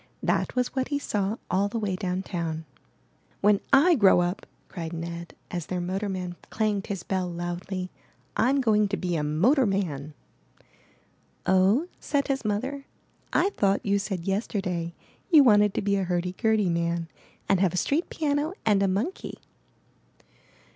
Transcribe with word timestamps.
That 0.23 0.55
was 0.55 0.69
what 0.75 0.87
he 0.87 0.97
saw 0.97 1.37
all 1.51 1.67
the 1.67 1.77
way 1.77 1.95
down 1.95 2.23
town. 2.23 2.65
'*When 3.41 3.59
I 3.71 3.93
grow 3.93 4.19
up,'' 4.21 4.47
cried 4.67 4.93
Ned 4.93 5.35
as 5.51 5.67
their 5.67 5.79
motorman 5.79 6.37
397 6.49 6.49
MY 6.49 6.49
BOOK 6.49 6.49
HOUSE 6.49 6.57
clanged 6.57 6.87
his 6.87 7.03
bell 7.03 7.29
loudly, 7.29 7.91
'Tm 8.35 8.61
going 8.63 8.87
to 8.87 8.97
be 8.97 9.15
a 9.15 9.23
motor 9.23 9.67
man!" 9.67 10.15
*'0h," 11.45 11.87
said 11.99 12.29
his 12.29 12.43
mother, 12.43 12.85
"I 13.31 13.51
thought 13.51 13.85
you 13.85 13.99
said 13.99 14.21
yes 14.25 14.47
terday 14.47 14.95
you 15.29 15.43
wanted 15.43 15.75
to 15.75 15.83
be 15.83 15.97
a 15.97 16.03
hurdy 16.03 16.31
gurdy 16.31 16.71
man 16.71 17.07
and 17.47 17.59
have 17.59 17.75
a 17.75 17.77
street 17.77 18.09
piano 18.09 18.53
and 18.65 18.81
a 18.81 18.87
monkey." 18.87 19.37